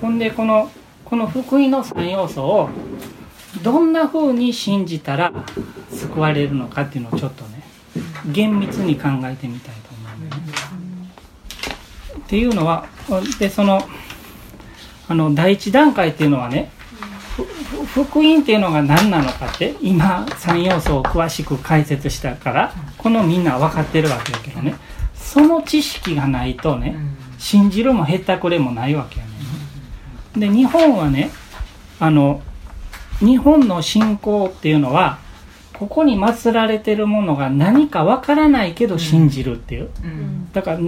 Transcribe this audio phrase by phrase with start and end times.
[0.00, 0.70] ほんでこの
[1.04, 2.68] この福音の3要素を
[3.62, 5.32] どんな風に信じたら
[5.90, 7.62] 救われるのかっていうのをちょっとね
[8.32, 10.52] 厳密に考えてみたいと思うんだよね。
[12.18, 12.86] っていうのは
[13.38, 13.82] でその
[15.08, 16.70] あの第一段階っていうのはね
[17.92, 24.74] 福音っていうのが何なのかって今3要素を詳しく解説したからこのみんな分かってるわけだけどね。
[25.14, 26.96] その知識がないとね
[27.38, 29.29] 信じるもへったくれもないわけやね
[30.36, 31.30] で日本はね
[31.98, 32.42] あの
[33.18, 35.18] 日本の信仰っていうのは
[35.78, 39.88] ここに祀られてるものが何かわからないけど信じるっていう、
[40.52, 40.78] だから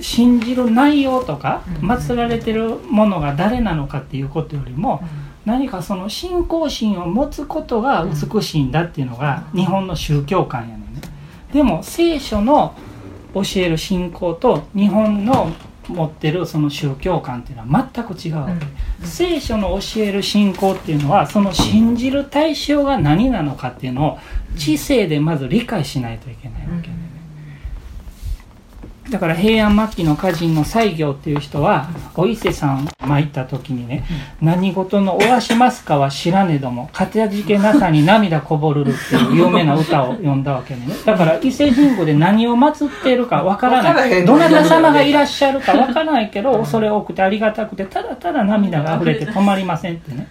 [0.00, 5.02] 信じる内容とか祀られてるものが誰なのかっていうことよりも
[5.44, 11.00] 何かその信仰心を持つことが美しいんだっていうのが日本の宗教観やねんね。
[11.52, 12.74] でも聖書の
[13.34, 15.52] 教える信仰と日本の
[15.88, 24.18] 持ってるその宗教観っていうのは全く違うわけ、うん、聖書の教える信仰っていうのはその信じる対象が何なのかっていうのを
[24.56, 26.95] 知性でまず理解しないといけないわけ、うん
[29.10, 34.04] だから平安末期の歌人の西行っていう人はお伊勢さん参った時にね
[34.42, 40.82] 「何事のおわしますかは知らねどもかたじけなさに涙こぼるる」っていう有名な歌を読んだわけね。
[41.04, 44.24] だから伊勢神宮で何を祀っているかわからない。
[44.24, 50.26] どなた様がいらっしゃるかわからないけど恐れ多くてありがたくてただただ涙が溢れて止まりませんってね。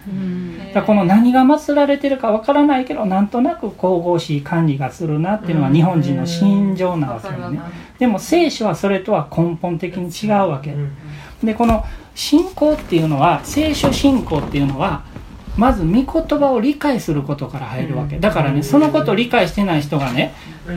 [0.74, 7.60] だこの何が祀られてるかわからないけどなんとなく神々しい感じがするなっていうのは日本人の心情なわけよね
[7.98, 10.74] でも聖書はそれとは根本的に違うわけ。
[11.42, 15.04] でこの信仰っていうのは聖書信仰っていうのは
[15.56, 18.18] まず御言葉を理解することから入るわけ。
[18.18, 20.34] だからねそのことを理解してない人がね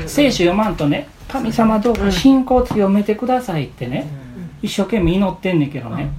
[0.08, 4.08] 聖書読まんとね神様どうか信仰強めてくださいってね
[4.62, 6.12] 一生懸命祈ってんねんけどね。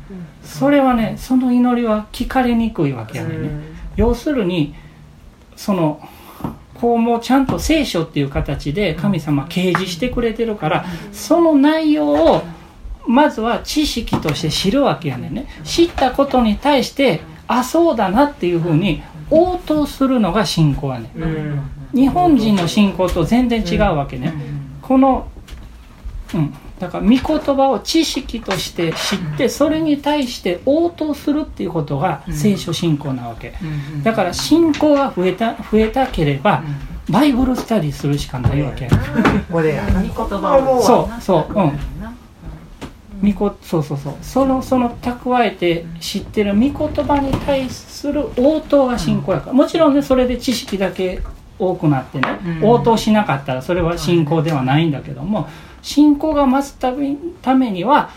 [0.43, 3.51] それはねその祈りは聞かれにくいわけやねんね。
[3.97, 4.75] 要するに
[5.57, 6.01] その
[6.81, 12.43] こうもうちゃんと聖書っていう形で神様掲示してくれてるからその内容を
[13.07, 15.47] まずは知識として知るわけやねんね。
[15.65, 24.33] 知ったことに対してあそうだなっていうふうに応答するのが信仰やね、ん、日本人の信仰と全然違うわけね、
[24.83, 25.29] この
[26.35, 33.53] うんだから御言葉を知識として知ってそれに対して応答するっていうことが聖書信仰なわけ。
[34.03, 36.65] だから信仰が増えた増えたければ
[37.11, 38.89] バイブルスタディするしかないわけ。
[39.53, 41.79] これ御言葉をそうそううん。
[43.23, 44.15] 御こそうそうそう。
[44.23, 49.53] そのその蓄えて知ってる御言葉に対する応答が信仰やから。
[49.53, 51.21] もちろんねそれで知識だけ
[51.59, 52.27] 多くなってね
[52.63, 55.47] 応答しなかったらそれは信仰ではないんだけども、
[55.83, 56.93] 信仰が増すた
[57.55, 58.11] めには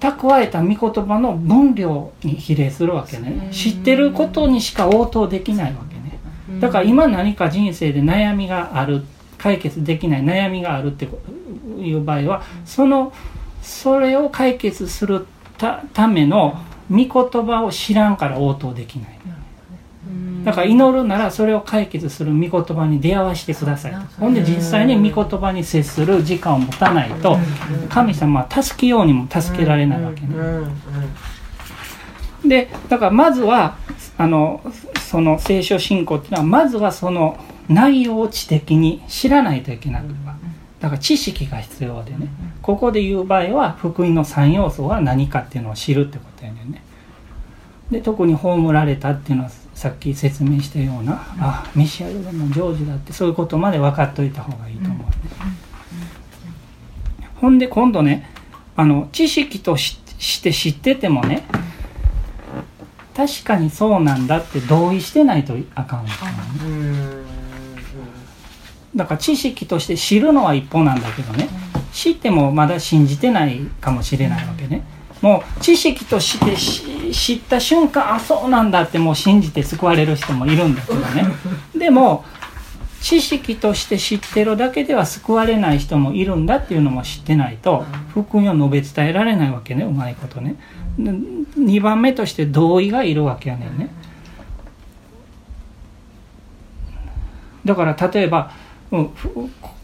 [0.00, 3.48] 蓄えた御言葉の分量に比例するわけね。
[3.52, 6.18] 知ってることにしか応答できないわけね。
[6.60, 9.04] だから今何か人生で悩みがある
[9.38, 11.08] 解決できない悩みがあるって
[11.78, 13.12] いう場合はその
[13.62, 15.26] それを解決する
[15.58, 16.58] ための
[16.90, 17.08] 御言
[17.46, 19.18] 葉を知らんから応答できない
[20.46, 23.98] だから祈るならそれを解決する御言葉に出会わせてくださいと。
[24.20, 27.36] ほんで実際に御言葉に接する時間を持たないと
[27.88, 30.28] 神様は助けようにも助けられないわけね。
[32.46, 33.76] でだからまずは
[34.16, 34.60] あの
[35.00, 37.36] その聖書信仰っていうのはまずはその
[37.68, 40.04] 内容を知的に知らないといけなく
[40.78, 42.28] だから知識が必要でね。
[42.62, 46.82] ここで言う場合は福音の3要素は何かっていうのを知るってことやねんね。
[47.90, 55.06] で特に葬られたっていうのはさっき説明したような、あメシアルのジョージだってそういうことまで分かっといた方がいいと思うね、
[57.34, 58.30] ほんで今度ね
[58.74, 59.98] あの知識とし
[60.42, 61.46] て知っててもね
[63.14, 66.06] 確かにそうなんだって同意してないとあかんわ
[66.58, 67.26] けね。
[68.94, 71.48] だから知識として知るのは一方なんだけどね。
[71.92, 74.82] 知ってもまだ信じてないかもしれないわけね。
[75.20, 76.56] もう知識として
[77.12, 81.26] 知った瞬間あそうなんだってもう信じて救われる人もいるんだけどね。
[81.76, 82.24] でも
[83.00, 90.56] 知識として知ってるだけでは救われない人もいるんだっていうのも知ってないと福音を述べ伝えられないわけねうまいことね。
[90.98, 93.90] 2番目として同意がいるわけやねんね。
[97.64, 98.52] だから例えば、
[98.90, 99.10] うん、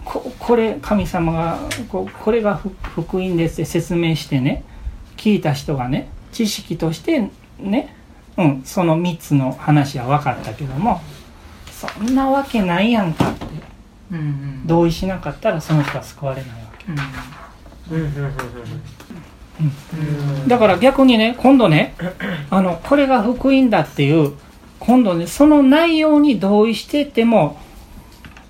[0.04, 1.58] これ神様が
[1.90, 4.64] これが福音ですって説明してね
[5.16, 7.94] 聞いた人がね知識としてね、
[8.36, 11.00] うん、その3つの話は分かったけども
[11.70, 13.44] そんなわけないやんかって、
[14.10, 16.86] うんうん、同意しなかったらその人は救われないわけ。
[17.92, 18.04] うん。
[19.60, 20.48] うん。
[20.48, 21.94] だから逆にね今度ね
[22.50, 24.32] あのこれが福音だっていう
[24.78, 27.60] 今度ねその内容に同意してても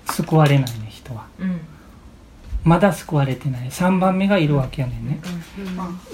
[0.05, 1.25] 救われないね人は。
[1.39, 1.52] うん
[2.63, 3.67] まだ救われてない。
[3.69, 5.19] 3番目がいるわけやねんね。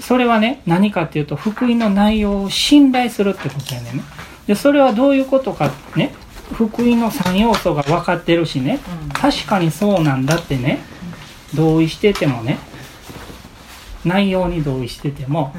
[0.00, 4.02] それはね何かっていうと福音の内容を信頼するってことやねんね。
[4.46, 6.12] でそれはどういうことかね
[6.52, 8.80] 福音の3要素が分かってるしね。
[9.12, 10.80] 確かにそうなんだってね。
[11.54, 12.58] 同意しててもね。
[14.04, 15.54] 内容に同意してても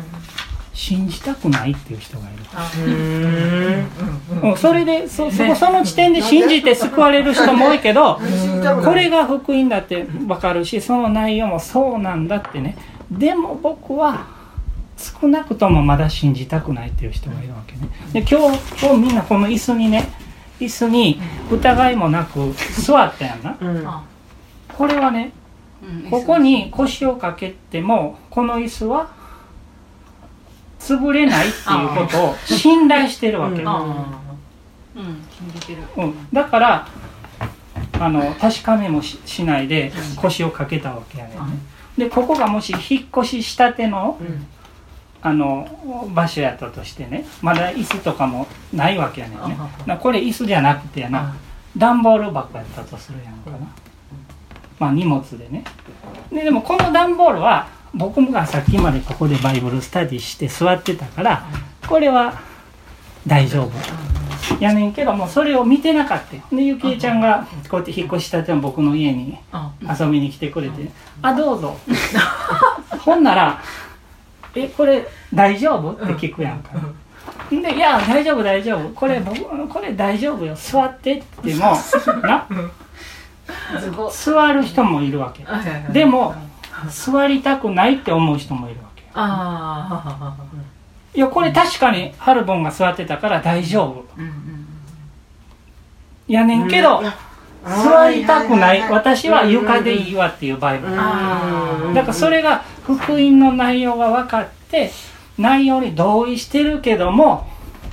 [0.81, 2.43] 信じたくないっていう人がいる。
[4.41, 4.57] うん。
[4.57, 8.19] それでそそこその時点で信じて救われる人も多いけど
[8.83, 12.75] これが福音だって分かるしその内容もそうなんだってね。
[13.11, 14.25] でも僕は
[14.97, 17.87] 少なくともまだ信じたくないっていう人がいるわけね。
[18.11, 20.09] で今日今日みんなこの椅子にね
[20.59, 23.43] 椅子に疑いもなく座ったやん。
[23.43, 24.03] な
[24.75, 25.31] これはね
[26.09, 29.20] ここに腰をかけてもこの椅子は
[30.81, 33.77] 潰れないっていうことを信頼してるわけ、あ
[34.95, 35.03] うん。
[35.31, 36.87] 信じてるうん、だから
[37.99, 41.35] あの確かめもししないで腰をかけたわけやね。
[41.97, 44.19] でここがもし引っ越ししたての
[45.21, 49.35] あの場所やったとしてねまだ椅子とかもないわけやね。
[49.35, 49.87] ん。
[49.87, 51.35] ねこれ椅子じゃなくてやな
[51.77, 53.57] 段ボール箱やったとするやんかな、
[54.79, 55.63] まあ荷物でね。
[56.31, 61.45] ででもこの段ボールは僕がさっきまでここでバイブルスタディして座ってたから
[61.87, 62.39] これは
[63.27, 63.71] 大丈夫。
[64.59, 69.37] やねんけどもそれを見てなかったでゆきえちゃんがこうやって引っ越したての僕の家に
[69.99, 70.89] 遊びに来てくれて
[71.21, 71.77] 「あどうぞ」
[72.99, 73.61] ほんなら
[74.55, 76.71] 「えこれ大丈夫?」って聞くやんか。
[77.49, 78.89] で「いや大丈夫大丈夫。
[78.89, 80.55] これ僕これ大丈夫よ。
[80.55, 81.77] 座って」っても
[82.23, 82.47] な
[84.11, 85.45] 座る人もいるわけ。
[85.93, 86.33] でも
[86.89, 90.35] 座りたくないって思う人もいるわけあ
[91.13, 94.05] いやこれ確かにハルボンが座ってたから大丈夫。
[94.17, 94.67] うんうん
[96.27, 97.03] やねんけど
[97.65, 98.89] 座りたくない。
[98.89, 104.91] 私は床でいいわっていう場合もあるだからそれが福音の内容が分かって
[105.37, 107.47] 内容に同意してるけども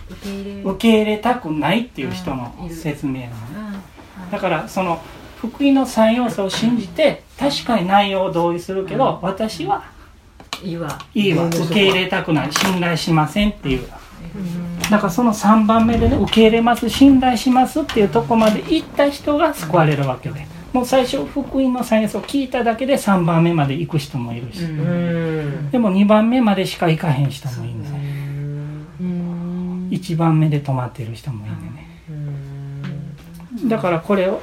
[0.08, 0.70] 受け入れる。
[0.70, 3.32] 受け入れたくないっていう人の説明なの
[3.72, 3.78] ね。
[4.30, 5.02] だからその
[5.40, 9.84] 福音の3要素を信じて確かに内容を同意するけど私は
[10.62, 10.98] いいわ。
[11.14, 11.46] いいわ。
[11.46, 12.52] 受け入れたくない。
[12.52, 13.88] 信頼しませんっていう。
[14.90, 20.46] だからその3番目でね受け入れます信頼しますっていうとこまで行った人が救われるわけで。
[20.72, 25.70] もう最初福音の3要素を聞いただけで3番目まで行く人もいるし、うん。
[25.70, 27.88] でも2番目までしか行かへん人もいるんね。
[29.00, 29.88] うん。
[29.90, 31.88] 1番目で止まってる人もいるね。
[33.64, 34.40] だからこれを、うん、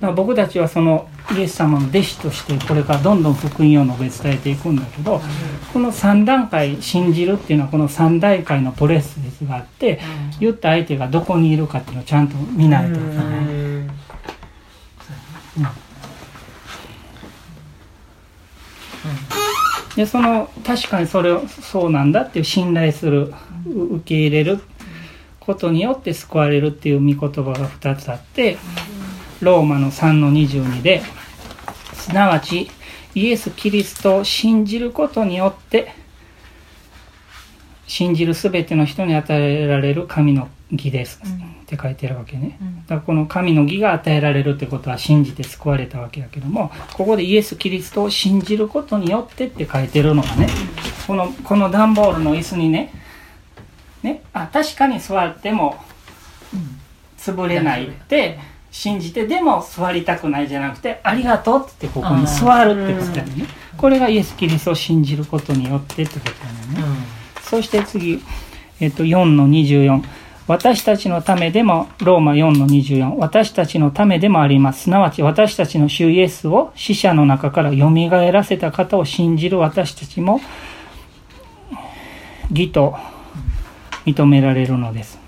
[0.00, 5.20] から僕たちはそのイエス様の弟子としてこれからどんどん福音を述べ伝えていくんだけど
[5.72, 10.00] この3段階信じるっていうのはこの3段階のプレスレスがあって
[10.38, 13.26] 言った相手がどこにいるかっていうのをちゃんと見ないといけない。
[19.96, 23.32] でその確かにそれをそうなんだっていう信頼する
[23.66, 24.60] う受け入れる
[25.40, 28.58] ことによって救われるっていう御言葉が2つあって
[29.40, 31.02] ローマの3の22で
[31.92, 32.70] すなわち
[33.14, 35.94] イエス・キリストを信じることによって
[37.86, 41.20] 信じるすべての人に与えられる神の義です。
[41.22, 42.58] って書いてあるわけね。
[42.86, 50.48] だからこの神の義が与えられるってことは信じて救われたわけだけどもここでイエス・キリストを信じることによってって書いてるのがね
[51.06, 52.92] このこの段ボールの椅子にね
[54.02, 55.76] ねあ確かに座っても
[57.18, 58.38] 潰れないって
[58.76, 63.46] 信じてでも座りたくないじゃなくてありがとうって言ってここに座るってことだよね
[63.78, 68.22] これがイエス・キリストを信じることによってってことだよねそして次、
[68.80, 70.02] えっと、4の24。
[70.46, 73.16] 私たちのためでも、ローマ4の24。
[73.16, 74.82] 私たちのためでもあります。
[74.84, 77.90] すなわち私たちの主イエスを死者の中から蘇
[78.32, 80.40] らせた方を信じる私たちも、
[82.50, 82.96] 義と
[84.04, 85.18] 認められるのです。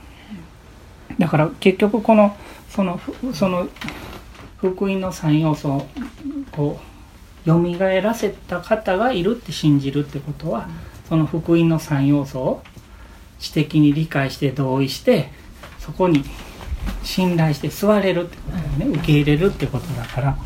[1.18, 2.36] だから結局この、
[2.68, 3.68] その、ふその、
[4.58, 5.88] 福音の3要素を、
[6.52, 6.80] こ
[7.46, 10.68] う、蘇らせた方がいるって信じるってことは、
[11.08, 12.62] その福音の3要素を
[13.38, 15.30] 知的に理解して同意して
[15.78, 16.22] そこに
[17.02, 18.98] 信頼して座れるってことだよね。
[18.98, 20.36] 受け入れるってことだから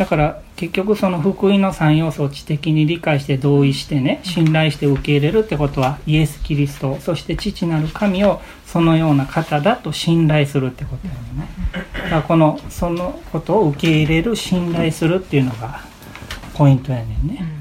[0.00, 11.48] だから結局その福音の3要素を知的に理解して同意してね信頼して受け入れるってことはイエス・キリストそして父なる神をそのような方だと信頼するってことだよね。
[11.92, 15.82] だからこのそのことを受け入れる信頼するっていうのが
[16.54, 17.59] ポイントやねんね、うん